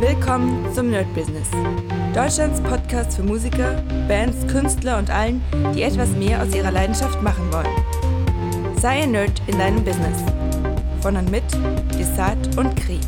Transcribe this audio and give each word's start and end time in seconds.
Willkommen 0.00 0.70
zum 0.74 0.90
Nerd 0.90 1.12
Business. 1.14 1.48
Deutschlands 2.14 2.60
Podcast 2.60 3.16
für 3.16 3.22
Musiker, 3.22 3.82
Bands, 4.06 4.46
Künstler 4.46 4.98
und 4.98 5.08
allen, 5.08 5.42
die 5.74 5.82
etwas 5.84 6.10
mehr 6.10 6.42
aus 6.42 6.54
ihrer 6.54 6.70
Leidenschaft 6.70 7.22
machen 7.22 7.50
wollen. 7.50 8.76
Sei 8.78 9.04
ein 9.04 9.12
Nerd 9.12 9.40
in 9.46 9.58
deinem 9.58 9.82
Business. 9.82 10.22
Von 11.00 11.16
und 11.16 11.30
mit 11.30 11.44
Desart 11.98 12.58
und 12.58 12.76
Kri. 12.76 13.00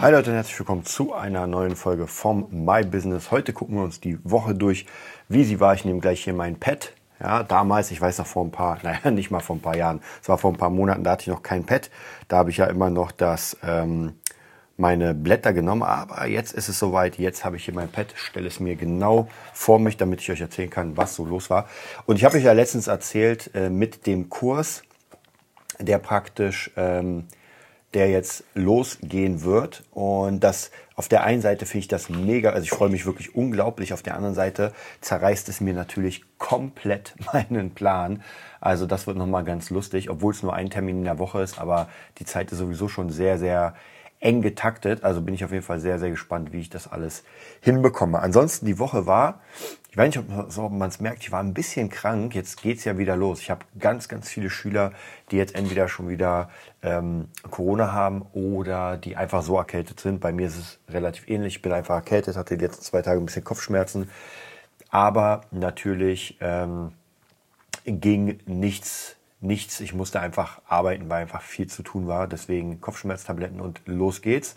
Hi 0.00 0.12
Leute 0.12 0.30
und 0.30 0.36
herzlich 0.36 0.56
willkommen 0.56 0.84
zu 0.84 1.14
einer 1.14 1.48
neuen 1.48 1.74
Folge 1.74 2.06
vom 2.06 2.46
My 2.52 2.84
Business. 2.84 3.32
Heute 3.32 3.52
gucken 3.52 3.74
wir 3.74 3.82
uns 3.82 3.98
die 3.98 4.20
Woche 4.22 4.54
durch, 4.54 4.86
wie 5.28 5.42
sie 5.42 5.58
war. 5.58 5.74
Ich 5.74 5.84
nehme 5.84 5.98
gleich 5.98 6.22
hier 6.22 6.32
mein 6.32 6.60
Pad. 6.60 6.92
Ja, 7.18 7.42
damals, 7.42 7.90
ich 7.90 8.00
weiß 8.00 8.18
noch 8.18 8.26
vor 8.26 8.44
ein 8.44 8.52
paar, 8.52 8.78
naja, 8.84 9.10
nicht 9.10 9.32
mal 9.32 9.40
vor 9.40 9.56
ein 9.56 9.60
paar 9.60 9.76
Jahren, 9.76 10.00
es 10.22 10.28
war 10.28 10.38
vor 10.38 10.52
ein 10.52 10.56
paar 10.56 10.70
Monaten, 10.70 11.02
da 11.02 11.10
hatte 11.10 11.22
ich 11.22 11.28
noch 11.28 11.42
kein 11.42 11.64
Pad. 11.64 11.90
Da 12.28 12.36
habe 12.36 12.50
ich 12.50 12.56
ja 12.58 12.66
immer 12.66 12.88
noch 12.88 13.10
das 13.10 13.56
ähm, 13.62 14.14
meine 14.80 15.14
Blätter 15.14 15.52
genommen, 15.52 15.82
aber 15.82 16.26
jetzt 16.26 16.52
ist 16.52 16.68
es 16.68 16.78
soweit. 16.78 17.18
Jetzt 17.18 17.44
habe 17.44 17.56
ich 17.56 17.66
hier 17.66 17.74
mein 17.74 17.90
Pad, 17.90 18.14
stelle 18.16 18.48
es 18.48 18.58
mir 18.58 18.74
genau 18.74 19.28
vor 19.52 19.78
mich, 19.78 19.96
damit 19.96 20.20
ich 20.20 20.30
euch 20.30 20.40
erzählen 20.40 20.70
kann, 20.70 20.96
was 20.96 21.14
so 21.14 21.24
los 21.24 21.50
war. 21.50 21.68
Und 22.06 22.16
ich 22.16 22.24
habe 22.24 22.36
euch 22.36 22.44
ja 22.44 22.52
letztens 22.52 22.88
erzählt 22.88 23.50
äh, 23.54 23.70
mit 23.70 24.06
dem 24.06 24.28
Kurs, 24.30 24.82
der 25.78 25.98
praktisch, 25.98 26.70
ähm, 26.76 27.28
der 27.94 28.08
jetzt 28.08 28.44
losgehen 28.54 29.42
wird. 29.42 29.84
Und 29.90 30.40
das 30.40 30.70
auf 30.94 31.08
der 31.08 31.24
einen 31.24 31.42
Seite 31.42 31.66
finde 31.66 31.80
ich 31.80 31.88
das 31.88 32.08
mega, 32.08 32.50
also 32.50 32.62
ich 32.62 32.70
freue 32.70 32.90
mich 32.90 33.06
wirklich 33.06 33.34
unglaublich. 33.34 33.92
Auf 33.92 34.02
der 34.02 34.16
anderen 34.16 34.34
Seite 34.34 34.72
zerreißt 35.00 35.48
es 35.48 35.60
mir 35.60 35.74
natürlich 35.74 36.24
komplett 36.38 37.14
meinen 37.32 37.72
Plan. 37.74 38.22
Also 38.60 38.86
das 38.86 39.06
wird 39.06 39.16
nochmal 39.16 39.44
ganz 39.44 39.70
lustig, 39.70 40.10
obwohl 40.10 40.32
es 40.32 40.42
nur 40.42 40.54
ein 40.54 40.70
Termin 40.70 40.98
in 40.98 41.04
der 41.04 41.18
Woche 41.18 41.40
ist, 41.42 41.58
aber 41.58 41.88
die 42.18 42.24
Zeit 42.24 42.52
ist 42.52 42.58
sowieso 42.58 42.88
schon 42.88 43.10
sehr, 43.10 43.38
sehr 43.38 43.74
eng 44.20 44.42
getaktet. 44.42 45.02
Also 45.02 45.22
bin 45.22 45.34
ich 45.34 45.44
auf 45.44 45.50
jeden 45.50 45.64
Fall 45.64 45.80
sehr, 45.80 45.98
sehr 45.98 46.10
gespannt, 46.10 46.52
wie 46.52 46.60
ich 46.60 46.70
das 46.70 46.86
alles 46.86 47.24
hinbekomme. 47.60 48.18
Ansonsten 48.18 48.66
die 48.66 48.78
Woche 48.78 49.06
war, 49.06 49.40
ich 49.90 49.96
weiß 49.96 50.14
nicht, 50.14 50.58
ob 50.58 50.72
man 50.72 50.88
es 50.88 51.00
merkt, 51.00 51.22
ich 51.22 51.32
war 51.32 51.42
ein 51.42 51.54
bisschen 51.54 51.88
krank. 51.88 52.34
Jetzt 52.34 52.62
geht's 52.62 52.84
ja 52.84 52.96
wieder 52.96 53.16
los. 53.16 53.40
Ich 53.40 53.50
habe 53.50 53.64
ganz, 53.78 54.08
ganz 54.08 54.28
viele 54.28 54.48
Schüler, 54.48 54.92
die 55.30 55.36
jetzt 55.36 55.54
entweder 55.54 55.88
schon 55.88 56.08
wieder 56.08 56.50
ähm, 56.82 57.28
Corona 57.50 57.92
haben 57.92 58.22
oder 58.32 58.98
die 58.98 59.16
einfach 59.16 59.42
so 59.42 59.56
erkältet 59.56 59.98
sind. 59.98 60.20
Bei 60.20 60.32
mir 60.32 60.46
ist 60.46 60.58
es 60.58 60.78
relativ 60.88 61.28
ähnlich. 61.28 61.56
Ich 61.56 61.62
bin 61.62 61.72
einfach 61.72 61.96
erkältet, 61.96 62.36
hatte 62.36 62.56
die 62.56 62.64
letzten 62.64 62.84
zwei 62.84 63.02
Tage 63.02 63.18
ein 63.18 63.26
bisschen 63.26 63.42
Kopfschmerzen. 63.42 64.08
Aber 64.90 65.42
natürlich 65.50 66.36
ähm, 66.40 66.92
ging 67.84 68.38
nichts 68.46 69.16
nichts. 69.40 69.80
Ich 69.80 69.94
musste 69.94 70.20
einfach 70.20 70.60
arbeiten, 70.66 71.08
weil 71.08 71.22
einfach 71.22 71.42
viel 71.42 71.66
zu 71.66 71.82
tun 71.82 72.06
war. 72.06 72.26
Deswegen 72.26 72.80
Kopfschmerztabletten 72.80 73.60
und 73.60 73.80
los 73.86 74.22
geht's. 74.22 74.56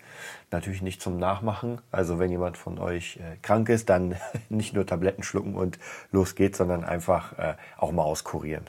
Natürlich 0.52 0.82
nicht 0.82 1.02
zum 1.02 1.18
Nachmachen. 1.18 1.82
Also 1.92 2.20
wenn 2.20 2.30
jemand 2.30 2.58
von 2.58 2.80
euch 2.80 3.18
äh, 3.18 3.38
krank 3.42 3.70
ist, 3.70 3.90
dann 3.90 4.16
nicht 4.50 4.74
nur 4.74 4.86
Tabletten 4.86 5.24
schlucken 5.24 5.56
und 5.56 5.80
los 6.12 6.36
geht's, 6.36 6.58
sondern 6.58 6.84
einfach 6.84 7.38
äh, 7.38 7.56
auch 7.78 7.92
mal 7.92 8.04
auskurieren. 8.04 8.66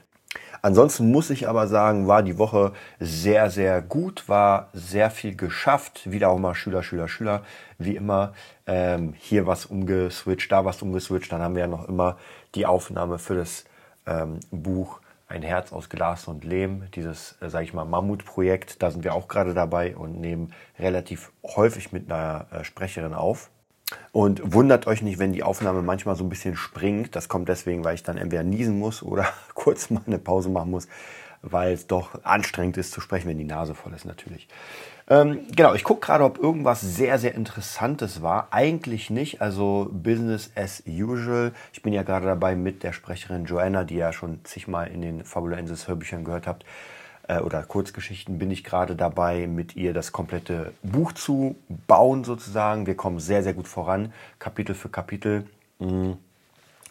Ansonsten 0.63 1.11
muss 1.11 1.31
ich 1.31 1.49
aber 1.49 1.67
sagen, 1.67 2.09
war 2.09 2.23
die 2.23 2.39
Woche 2.39 2.73
sehr, 2.99 3.51
sehr 3.51 3.83
gut, 3.83 4.29
war 4.29 4.71
sehr 4.73 5.11
viel 5.11 5.37
geschafft. 5.37 6.11
Wieder 6.11 6.31
auch 6.31 6.39
mal 6.39 6.55
Schüler, 6.55 6.83
Schüler, 6.83 7.07
Schüler, 7.07 7.43
wie 7.79 7.97
immer. 7.97 8.33
Ähm, 8.67 9.15
hier 9.19 9.47
was 9.47 9.67
umgeswitcht, 9.67 10.51
da 10.51 10.65
was 10.65 10.81
umgeswitcht. 10.81 11.31
Dann 11.31 11.43
haben 11.43 11.55
wir 11.55 11.63
ja 11.63 11.69
noch 11.69 11.87
immer 11.89 12.17
die 12.55 12.67
Aufnahme 12.67 13.19
für 13.19 13.35
das 13.35 13.65
ähm, 14.07 14.41
Buch 14.51 15.01
ein 15.27 15.43
Herz 15.43 15.73
aus 15.73 15.89
Glas 15.89 16.29
und 16.29 16.45
Lehm, 16.45 16.85
dieses, 16.95 17.37
äh, 17.41 17.49
sage 17.49 17.65
ich 17.65 17.73
mal, 17.73 17.85
Mammutprojekt. 17.85 18.83
Da 18.83 18.91
sind 18.91 19.05
wir 19.05 19.15
auch 19.15 19.29
gerade 19.29 19.55
dabei 19.55 19.97
und 19.97 20.21
nehmen 20.21 20.53
relativ 20.79 21.33
häufig 21.43 21.93
mit 21.93 22.11
einer 22.11 22.47
äh, 22.51 22.65
Sprecherin 22.65 23.15
auf. 23.15 23.51
Und 24.13 24.55
wundert 24.55 24.87
euch 24.87 25.03
nicht, 25.03 25.19
wenn 25.19 25.33
die 25.33 25.43
Aufnahme 25.43 25.83
manchmal 25.83 26.17
so 26.17 26.25
ein 26.25 26.31
bisschen 26.31 26.57
springt. 26.57 27.15
Das 27.17 27.29
kommt 27.29 27.49
deswegen, 27.49 27.85
weil 27.85 27.95
ich 27.95 28.03
dann 28.03 28.17
entweder 28.17 28.43
niesen 28.43 28.79
muss 28.79 29.03
oder 29.03 29.27
kurz 29.55 29.91
mal 29.91 30.03
eine 30.07 30.19
Pause 30.19 30.49
machen 30.51 30.71
muss, 30.71 30.89
weil 31.45 31.73
es 31.73 31.87
doch 31.87 32.25
anstrengend 32.25 32.77
ist 32.77 32.93
zu 32.93 33.01
sprechen, 33.01 33.29
wenn 33.29 33.39
die 33.39 33.45
Nase 33.45 33.75
voll 33.75 33.93
ist 33.95 34.05
natürlich. 34.05 34.49
Ähm, 35.09 35.41
genau, 35.55 35.75
ich 35.75 35.85
gucke 35.85 36.07
gerade, 36.07 36.25
ob 36.25 36.39
irgendwas 36.39 36.81
sehr, 36.81 37.19
sehr 37.19 37.35
Interessantes 37.35 38.23
war. 38.23 38.49
Eigentlich 38.51 39.11
nicht, 39.11 39.43
also 39.43 39.91
Business 39.93 40.51
as 40.57 40.83
usual. 40.89 41.53
Ich 41.73 41.83
bin 41.83 41.93
ja 41.93 42.03
gerade 42.03 42.27
dabei 42.27 42.57
mit 42.57 42.83
der 42.83 42.93
Sprecherin 42.93 43.45
Joanna, 43.45 43.85
die 43.85 43.97
ihr 43.97 44.13
schon 44.13 44.41
zigmal 44.45 44.89
in 44.89 45.03
den 45.03 45.25
Fabulensis 45.25 45.89
Hörbüchern 45.89 46.25
gehört 46.25 46.47
habt, 46.47 46.65
äh, 47.29 47.39
oder 47.41 47.63
Kurzgeschichten, 47.63 48.39
bin 48.39 48.51
ich 48.51 48.65
gerade 48.65 48.97
dabei, 48.97 49.47
mit 49.47 49.77
ihr 49.77 49.93
das 49.93 50.13
komplette 50.13 50.73
Buch 50.83 51.13
zu 51.13 51.57
bauen 51.87 52.25
sozusagen. 52.25 52.87
Wir 52.87 52.97
kommen 52.97 53.21
sehr, 53.21 53.43
sehr 53.43 53.55
gut 53.55 53.69
voran, 53.69 54.13
Kapitel 54.39 54.75
für 54.75 54.89
Kapitel. 54.89 55.47
Mhm 55.79 56.17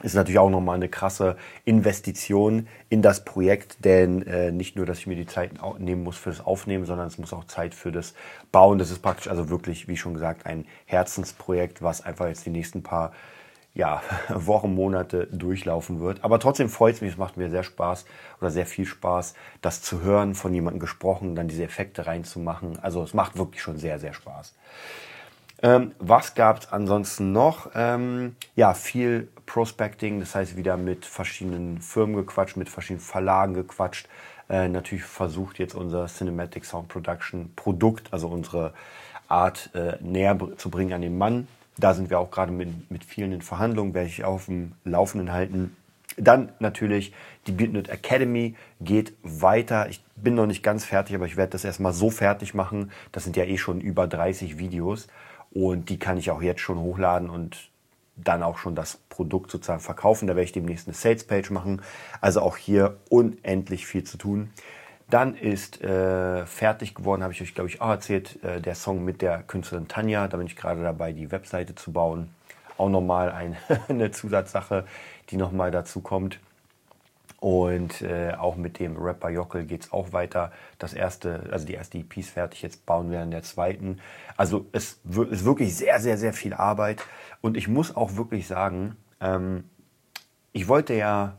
ist 0.03 0.13
natürlich 0.13 0.39
auch 0.39 0.49
nochmal 0.49 0.75
eine 0.75 0.89
krasse 0.89 1.37
Investition 1.65 2.67
in 2.89 3.01
das 3.01 3.25
Projekt, 3.25 3.83
denn 3.83 4.21
äh, 4.27 4.51
nicht 4.51 4.75
nur, 4.75 4.85
dass 4.85 4.99
ich 4.99 5.07
mir 5.07 5.15
die 5.15 5.25
Zeit 5.25 5.51
nehmen 5.79 6.03
muss 6.03 6.17
für 6.17 6.29
das 6.29 6.45
Aufnehmen, 6.45 6.85
sondern 6.85 7.07
es 7.07 7.17
muss 7.17 7.33
auch 7.33 7.45
Zeit 7.45 7.73
für 7.73 7.91
das 7.91 8.13
Bauen. 8.51 8.77
Das 8.77 8.91
ist 8.91 9.01
praktisch 9.01 9.29
also 9.29 9.49
wirklich, 9.49 9.87
wie 9.87 9.97
schon 9.97 10.13
gesagt, 10.13 10.45
ein 10.45 10.65
Herzensprojekt, 10.85 11.81
was 11.81 12.01
einfach 12.01 12.27
jetzt 12.27 12.45
die 12.45 12.51
nächsten 12.51 12.83
paar 12.83 13.13
ja, 13.73 14.01
Wochen, 14.29 14.73
Monate 14.75 15.27
durchlaufen 15.31 15.99
wird. 15.99 16.23
Aber 16.23 16.39
trotzdem 16.39 16.69
freut 16.69 16.95
es 16.95 17.01
mich, 17.01 17.13
es 17.13 17.17
macht 17.17 17.37
mir 17.37 17.49
sehr 17.49 17.63
Spaß 17.63 18.05
oder 18.39 18.51
sehr 18.51 18.65
viel 18.65 18.85
Spaß, 18.85 19.33
das 19.61 19.81
zu 19.81 20.01
hören, 20.01 20.35
von 20.35 20.53
jemandem 20.53 20.79
gesprochen, 20.79 21.35
dann 21.35 21.47
diese 21.47 21.63
Effekte 21.63 22.05
reinzumachen. 22.05 22.77
Also 22.79 23.03
es 23.03 23.13
macht 23.13 23.37
wirklich 23.37 23.61
schon 23.61 23.77
sehr, 23.77 23.99
sehr 23.99 24.13
Spaß. 24.13 24.53
Ähm, 25.63 25.93
was 25.97 26.35
gab 26.35 26.59
es 26.59 26.71
ansonsten 26.71 27.31
noch? 27.31 27.71
Ähm, 27.73 28.35
ja, 28.55 28.73
viel 28.73 29.29
Prospecting, 29.45 30.19
das 30.19 30.35
heißt 30.35 30.57
wieder 30.57 30.77
mit 30.77 31.05
verschiedenen 31.05 31.81
Firmen 31.81 32.15
gequatscht, 32.15 32.57
mit 32.57 32.69
verschiedenen 32.69 33.01
Verlagen 33.01 33.53
gequatscht. 33.53 34.07
Äh, 34.49 34.67
natürlich 34.67 35.03
versucht 35.03 35.59
jetzt 35.59 35.75
unser 35.75 36.07
Cinematic 36.07 36.65
Sound 36.65 36.87
Production 36.87 37.51
Produkt, 37.55 38.11
also 38.11 38.27
unsere 38.27 38.73
Art 39.27 39.69
äh, 39.73 39.97
näher 40.01 40.37
zu 40.57 40.69
bringen 40.69 40.93
an 40.93 41.01
den 41.01 41.17
Mann. 41.17 41.47
Da 41.77 41.93
sind 41.93 42.09
wir 42.09 42.19
auch 42.19 42.29
gerade 42.29 42.51
mit, 42.51 42.91
mit 42.91 43.03
vielen 43.03 43.31
in 43.31 43.41
Verhandlungen, 43.41 43.93
werde 43.93 44.07
ich 44.07 44.23
auf 44.23 44.45
dem 44.45 44.73
Laufenden 44.83 45.31
halten. 45.31 45.75
Dann 46.17 46.51
natürlich 46.59 47.13
die 47.47 47.51
BeatNet 47.51 47.89
Academy 47.89 48.55
geht 48.79 49.13
weiter. 49.23 49.89
Ich 49.89 50.03
bin 50.15 50.35
noch 50.35 50.45
nicht 50.45 50.61
ganz 50.61 50.85
fertig, 50.85 51.15
aber 51.15 51.25
ich 51.25 51.37
werde 51.37 51.53
das 51.53 51.65
erstmal 51.65 51.93
so 51.93 52.11
fertig 52.11 52.53
machen. 52.53 52.91
Das 53.11 53.23
sind 53.23 53.35
ja 53.35 53.45
eh 53.45 53.57
schon 53.57 53.81
über 53.81 54.07
30 54.07 54.59
Videos. 54.59 55.07
Und 55.51 55.89
die 55.89 55.97
kann 55.97 56.17
ich 56.17 56.29
auch 56.29 56.41
jetzt 56.41 56.61
schon 56.61 56.77
hochladen 56.77 57.29
und 57.29 57.69
dann 58.15 58.43
auch 58.43 58.57
schon 58.57 58.75
das 58.75 58.97
Produkt 59.09 59.51
sozusagen 59.51 59.79
verkaufen. 59.79 60.27
Da 60.27 60.35
werde 60.35 60.45
ich 60.45 60.51
demnächst 60.51 60.87
eine 60.87 60.95
Sales 60.95 61.23
Page 61.25 61.49
machen. 61.51 61.81
Also 62.21 62.41
auch 62.41 62.57
hier 62.57 62.97
unendlich 63.09 63.85
viel 63.85 64.03
zu 64.03 64.17
tun. 64.17 64.51
Dann 65.09 65.35
ist 65.35 65.81
äh, 65.83 66.45
fertig 66.45 66.95
geworden, 66.95 67.23
habe 67.23 67.33
ich 67.33 67.41
euch 67.41 67.53
glaube 67.53 67.69
ich 67.69 67.81
auch 67.81 67.89
erzählt, 67.89 68.43
äh, 68.43 68.61
der 68.61 68.75
Song 68.75 69.03
mit 69.03 69.21
der 69.21 69.43
Künstlerin 69.43 69.87
Tanja. 69.87 70.27
Da 70.27 70.37
bin 70.37 70.47
ich 70.47 70.55
gerade 70.55 70.81
dabei, 70.81 71.11
die 71.11 71.31
Webseite 71.31 71.75
zu 71.75 71.91
bauen. 71.91 72.33
Auch 72.77 72.89
nochmal 72.89 73.31
ein, 73.31 73.57
eine 73.89 74.11
Zusatzsache, 74.11 74.85
die 75.29 75.37
nochmal 75.37 75.71
dazu 75.71 76.01
kommt. 76.01 76.39
Und 77.43 78.01
äh, 78.01 78.35
auch 78.39 78.55
mit 78.55 78.79
dem 78.79 78.95
Rapper 78.95 79.27
Jockel 79.27 79.65
geht 79.65 79.83
es 79.83 79.91
auch 79.91 80.13
weiter. 80.13 80.53
Das 80.79 80.93
erste, 80.93 81.49
also 81.51 81.65
die 81.65 81.73
erste 81.73 81.97
EP 81.97 82.15
ist 82.15 82.29
fertig, 82.29 82.61
jetzt 82.61 82.85
bauen 82.85 83.11
wir 83.11 83.19
an 83.19 83.31
der 83.31 83.43
zweiten. 83.43 83.99
Also 84.37 84.67
es 84.71 85.01
ist 85.03 85.43
wirklich 85.43 85.75
sehr, 85.75 85.99
sehr, 85.99 86.17
sehr 86.17 86.31
viel 86.31 86.53
Arbeit. 86.53 87.03
Und 87.41 87.57
ich 87.57 87.67
muss 87.67 87.93
auch 87.97 88.15
wirklich 88.15 88.47
sagen, 88.47 88.95
ähm, 89.19 89.65
ich 90.53 90.69
wollte 90.69 90.93
ja 90.93 91.35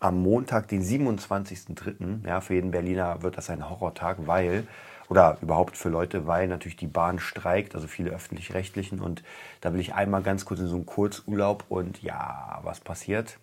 am 0.00 0.20
Montag, 0.20 0.68
den 0.68 0.82
27.03., 0.82 2.26
ja, 2.26 2.42
für 2.42 2.52
jeden 2.52 2.70
Berliner 2.70 3.22
wird 3.22 3.38
das 3.38 3.48
ein 3.48 3.70
Horrortag, 3.70 4.26
weil, 4.26 4.66
oder 5.08 5.38
überhaupt 5.40 5.78
für 5.78 5.88
Leute, 5.88 6.26
weil 6.26 6.46
natürlich 6.46 6.76
die 6.76 6.86
Bahn 6.86 7.18
streikt, 7.18 7.74
also 7.74 7.86
viele 7.86 8.10
öffentlich-rechtlichen. 8.10 9.00
Und 9.00 9.22
da 9.62 9.72
will 9.72 9.80
ich 9.80 9.94
einmal 9.94 10.22
ganz 10.22 10.44
kurz 10.44 10.60
in 10.60 10.66
so 10.66 10.76
einen 10.76 10.84
Kurzurlaub 10.84 11.64
und 11.70 12.02
ja, 12.02 12.60
was 12.64 12.80
passiert? 12.80 13.38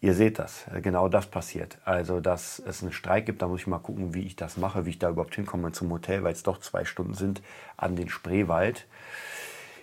Ihr 0.00 0.14
seht 0.14 0.38
das, 0.38 0.64
genau 0.82 1.08
das 1.08 1.26
passiert. 1.26 1.78
Also, 1.84 2.20
dass 2.20 2.60
es 2.60 2.82
einen 2.82 2.92
Streik 2.92 3.26
gibt, 3.26 3.42
da 3.42 3.48
muss 3.48 3.62
ich 3.62 3.66
mal 3.66 3.78
gucken, 3.78 4.14
wie 4.14 4.22
ich 4.22 4.36
das 4.36 4.56
mache, 4.56 4.86
wie 4.86 4.90
ich 4.90 4.98
da 5.00 5.10
überhaupt 5.10 5.34
hinkomme 5.34 5.72
zum 5.72 5.90
Hotel, 5.90 6.22
weil 6.22 6.32
es 6.32 6.44
doch 6.44 6.60
zwei 6.60 6.84
Stunden 6.84 7.14
sind 7.14 7.42
an 7.76 7.96
den 7.96 8.08
Spreewald. 8.08 8.86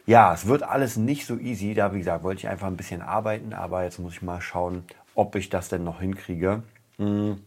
Ja, 0.06 0.34
es 0.34 0.46
wird 0.46 0.64
alles 0.64 0.96
nicht 0.96 1.26
so 1.26 1.38
easy. 1.38 1.74
Da, 1.74 1.94
wie 1.94 1.98
gesagt, 1.98 2.24
wollte 2.24 2.40
ich 2.40 2.48
einfach 2.48 2.68
ein 2.68 2.78
bisschen 2.78 3.02
arbeiten, 3.02 3.54
aber 3.54 3.84
jetzt 3.84 4.00
muss 4.00 4.14
ich 4.14 4.22
mal 4.22 4.40
schauen, 4.40 4.86
ob 5.16 5.36
ich 5.36 5.50
das 5.50 5.68
denn 5.68 5.84
noch 5.84 6.00
hinkriege. 6.00 6.64
Hm. 6.98 7.42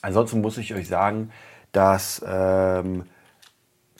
Ansonsten 0.00 0.40
muss 0.40 0.56
ich 0.56 0.72
euch 0.74 0.88
sagen, 0.88 1.32
dass 1.72 2.24
ähm, 2.26 3.04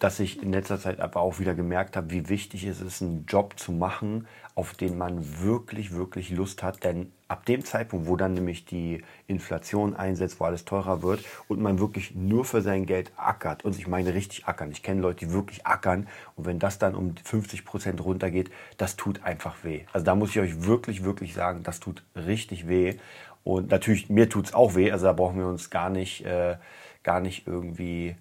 dass 0.00 0.20
ich 0.20 0.42
in 0.42 0.52
letzter 0.52 0.78
Zeit 0.78 1.00
aber 1.00 1.20
auch 1.20 1.38
wieder 1.38 1.54
gemerkt 1.54 1.96
habe, 1.96 2.10
wie 2.10 2.28
wichtig 2.28 2.64
es 2.64 2.80
ist, 2.80 3.02
einen 3.02 3.26
Job 3.26 3.58
zu 3.58 3.72
machen, 3.72 4.26
auf 4.54 4.74
den 4.74 4.98
man 4.98 5.40
wirklich, 5.40 5.92
wirklich 5.92 6.30
Lust 6.30 6.62
hat. 6.62 6.82
Denn 6.82 7.12
ab 7.28 7.46
dem 7.46 7.64
Zeitpunkt, 7.64 8.08
wo 8.08 8.16
dann 8.16 8.34
nämlich 8.34 8.64
die 8.64 9.02
Inflation 9.26 9.94
einsetzt, 9.94 10.40
wo 10.40 10.44
alles 10.44 10.64
teurer 10.64 11.02
wird 11.02 11.24
und 11.46 11.60
man 11.60 11.78
wirklich 11.78 12.14
nur 12.14 12.44
für 12.44 12.62
sein 12.62 12.86
Geld 12.86 13.12
ackert, 13.16 13.64
und 13.64 13.76
ich 13.78 13.86
meine 13.86 14.14
richtig 14.14 14.46
ackern, 14.46 14.70
ich 14.70 14.82
kenne 14.82 15.00
Leute, 15.00 15.26
die 15.26 15.32
wirklich 15.32 15.66
ackern, 15.66 16.08
und 16.36 16.46
wenn 16.46 16.58
das 16.58 16.78
dann 16.78 16.94
um 16.94 17.14
50 17.16 17.64
Prozent 17.64 18.04
runtergeht, 18.04 18.50
das 18.76 18.96
tut 18.96 19.22
einfach 19.24 19.62
weh. 19.62 19.82
Also 19.92 20.04
da 20.04 20.14
muss 20.14 20.30
ich 20.30 20.40
euch 20.40 20.64
wirklich, 20.64 21.04
wirklich 21.04 21.34
sagen, 21.34 21.62
das 21.62 21.80
tut 21.80 22.02
richtig 22.14 22.68
weh. 22.68 22.96
Und 23.44 23.70
natürlich, 23.70 24.10
mir 24.10 24.28
tut 24.28 24.46
es 24.46 24.54
auch 24.54 24.74
weh, 24.74 24.90
also 24.90 25.06
da 25.06 25.12
brauchen 25.12 25.38
wir 25.38 25.46
uns 25.46 25.70
gar 25.70 25.90
nicht, 25.90 26.24
äh, 26.24 26.56
gar 27.02 27.20
nicht 27.20 27.46
irgendwie 27.46 28.16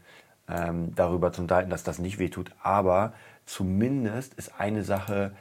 ähm, 0.50 0.94
darüber 0.96 1.32
zu 1.32 1.42
unterhalten, 1.42 1.70
dass 1.70 1.84
das 1.84 2.00
nicht 2.00 2.20
wehtut. 2.20 2.52
Aber 2.62 3.14
zumindest 3.46 4.34
ist 4.36 4.60
eine 4.60 4.84
Sache, 4.84 5.32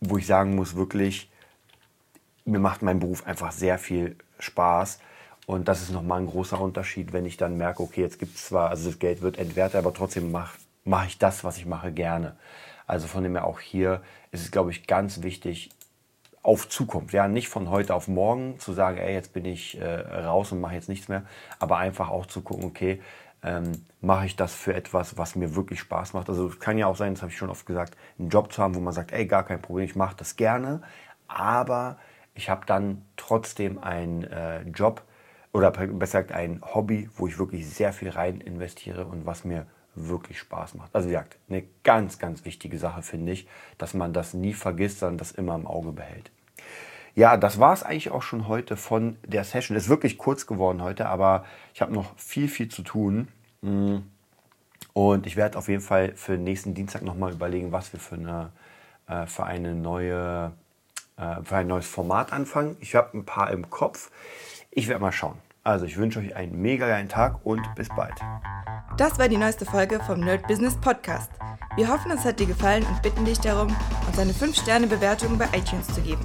wo 0.00 0.18
ich 0.18 0.26
sagen 0.26 0.54
muss, 0.54 0.76
wirklich, 0.76 1.30
mir 2.44 2.58
macht 2.58 2.82
mein 2.82 3.00
Beruf 3.00 3.26
einfach 3.26 3.52
sehr 3.52 3.78
viel 3.78 4.16
Spaß. 4.38 5.00
Und 5.46 5.68
das 5.68 5.82
ist 5.82 5.92
nochmal 5.92 6.20
ein 6.20 6.26
großer 6.26 6.60
Unterschied, 6.60 7.12
wenn 7.12 7.26
ich 7.26 7.36
dann 7.36 7.56
merke, 7.56 7.82
okay, 7.82 8.00
jetzt 8.00 8.18
gibt 8.18 8.36
es 8.36 8.46
zwar, 8.46 8.70
also 8.70 8.88
das 8.88 8.98
Geld 8.98 9.20
wird 9.20 9.38
entwertet, 9.38 9.76
aber 9.76 9.92
trotzdem 9.92 10.30
mache 10.30 10.56
mach 10.84 11.06
ich 11.06 11.18
das, 11.18 11.44
was 11.44 11.56
ich 11.56 11.66
mache, 11.66 11.92
gerne. 11.92 12.36
Also 12.86 13.06
von 13.06 13.22
dem 13.22 13.34
her 13.34 13.46
auch 13.46 13.60
hier 13.60 14.02
ist 14.30 14.42
es, 14.42 14.50
glaube 14.50 14.70
ich, 14.70 14.86
ganz 14.86 15.22
wichtig, 15.22 15.70
auf 16.42 16.68
Zukunft. 16.68 17.14
Ja, 17.14 17.26
nicht 17.26 17.48
von 17.48 17.70
heute 17.70 17.94
auf 17.94 18.06
morgen 18.06 18.58
zu 18.58 18.74
sagen, 18.74 18.98
ey, 18.98 19.14
jetzt 19.14 19.32
bin 19.32 19.46
ich 19.46 19.80
äh, 19.80 20.00
raus 20.00 20.52
und 20.52 20.60
mache 20.60 20.74
jetzt 20.74 20.90
nichts 20.90 21.08
mehr, 21.08 21.22
aber 21.58 21.78
einfach 21.78 22.10
auch 22.10 22.26
zu 22.26 22.42
gucken, 22.42 22.66
okay, 22.66 23.00
ähm, 23.44 23.84
mache 24.00 24.26
ich 24.26 24.36
das 24.36 24.54
für 24.54 24.74
etwas, 24.74 25.18
was 25.18 25.36
mir 25.36 25.54
wirklich 25.54 25.80
Spaß 25.80 26.14
macht. 26.14 26.28
Also 26.28 26.48
es 26.48 26.58
kann 26.58 26.78
ja 26.78 26.86
auch 26.86 26.96
sein, 26.96 27.14
das 27.14 27.22
habe 27.22 27.30
ich 27.30 27.38
schon 27.38 27.50
oft 27.50 27.66
gesagt, 27.66 27.96
einen 28.18 28.30
Job 28.30 28.52
zu 28.52 28.62
haben, 28.62 28.74
wo 28.74 28.80
man 28.80 28.92
sagt, 28.92 29.12
ey, 29.12 29.26
gar 29.26 29.44
kein 29.44 29.60
Problem, 29.60 29.84
ich 29.84 29.96
mache 29.96 30.16
das 30.16 30.36
gerne, 30.36 30.82
aber 31.28 31.98
ich 32.34 32.50
habe 32.50 32.66
dann 32.66 33.04
trotzdem 33.16 33.78
einen 33.78 34.24
äh, 34.24 34.62
Job 34.62 35.02
oder 35.52 35.70
besser 35.70 36.22
gesagt 36.22 36.32
ein 36.32 36.60
Hobby, 36.62 37.08
wo 37.16 37.28
ich 37.28 37.38
wirklich 37.38 37.68
sehr 37.68 37.92
viel 37.92 38.10
rein 38.10 38.40
investiere 38.40 39.06
und 39.06 39.24
was 39.24 39.44
mir 39.44 39.66
wirklich 39.94 40.40
Spaß 40.40 40.74
macht. 40.74 40.94
Also 40.94 41.08
wie 41.08 41.12
gesagt, 41.12 41.38
eine 41.48 41.64
ganz, 41.84 42.18
ganz 42.18 42.44
wichtige 42.44 42.78
Sache 42.78 43.02
finde 43.02 43.32
ich, 43.32 43.46
dass 43.78 43.94
man 43.94 44.12
das 44.12 44.34
nie 44.34 44.52
vergisst, 44.52 44.98
sondern 44.98 45.18
das 45.18 45.30
immer 45.30 45.54
im 45.54 45.68
Auge 45.68 45.92
behält. 45.92 46.32
Ja, 47.14 47.36
das 47.36 47.60
war 47.60 47.72
es 47.72 47.82
eigentlich 47.82 48.10
auch 48.10 48.22
schon 48.22 48.48
heute 48.48 48.76
von 48.76 49.16
der 49.24 49.44
Session. 49.44 49.76
Ist 49.76 49.88
wirklich 49.88 50.18
kurz 50.18 50.46
geworden 50.46 50.82
heute, 50.82 51.06
aber 51.06 51.44
ich 51.72 51.80
habe 51.80 51.92
noch 51.92 52.16
viel, 52.16 52.48
viel 52.48 52.68
zu 52.68 52.82
tun. 52.82 53.28
Mm. 53.62 53.98
Und 54.92 55.26
ich 55.26 55.36
werde 55.36 55.58
auf 55.58 55.68
jeden 55.68 55.82
Fall 55.82 56.12
für 56.14 56.36
nächsten 56.36 56.74
Dienstag 56.74 57.02
nochmal 57.02 57.32
überlegen, 57.32 57.72
was 57.72 57.92
wir 57.92 58.00
für, 58.00 58.14
eine, 58.16 58.52
äh, 59.08 59.26
für, 59.26 59.44
eine 59.44 59.74
neue, 59.74 60.52
äh, 61.16 61.42
für 61.42 61.56
ein 61.56 61.66
neues 61.66 61.86
Format 61.86 62.32
anfangen. 62.32 62.76
Ich 62.80 62.94
habe 62.94 63.16
ein 63.16 63.24
paar 63.24 63.50
im 63.50 63.70
Kopf. 63.70 64.10
Ich 64.70 64.88
werde 64.88 65.00
mal 65.00 65.12
schauen. 65.12 65.38
Also 65.62 65.86
ich 65.86 65.96
wünsche 65.96 66.18
euch 66.18 66.36
einen 66.36 66.60
mega 66.60 66.86
geilen 66.86 67.08
Tag 67.08 67.44
und 67.44 67.62
bis 67.74 67.88
bald. 67.88 68.14
Das 68.96 69.18
war 69.18 69.28
die 69.28 69.36
neueste 69.36 69.64
Folge 69.64 69.98
vom 70.00 70.20
Nerd 70.20 70.46
Business 70.46 70.76
Podcast. 70.80 71.30
Wir 71.76 71.88
hoffen, 71.88 72.10
es 72.12 72.24
hat 72.24 72.38
dir 72.38 72.46
gefallen 72.46 72.84
und 72.84 73.02
bitten 73.02 73.24
dich 73.24 73.40
darum, 73.40 73.74
uns 74.06 74.18
eine 74.18 74.32
5-Sterne-Bewertung 74.32 75.38
bei 75.38 75.46
iTunes 75.56 75.86
zu 75.88 76.00
geben. 76.02 76.24